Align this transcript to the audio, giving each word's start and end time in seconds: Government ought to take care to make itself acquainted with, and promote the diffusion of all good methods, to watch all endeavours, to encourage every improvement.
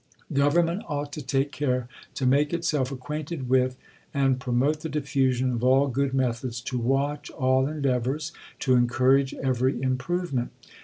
Government 0.33 0.81
ought 0.87 1.13
to 1.13 1.21
take 1.21 1.51
care 1.51 1.87
to 2.15 2.25
make 2.25 2.53
itself 2.53 2.91
acquainted 2.91 3.47
with, 3.47 3.77
and 4.15 4.39
promote 4.39 4.79
the 4.79 4.89
diffusion 4.89 5.51
of 5.51 5.63
all 5.63 5.87
good 5.89 6.11
methods, 6.11 6.59
to 6.61 6.79
watch 6.79 7.29
all 7.29 7.67
endeavours, 7.67 8.31
to 8.61 8.73
encourage 8.73 9.35
every 9.35 9.79
improvement. 9.79 10.53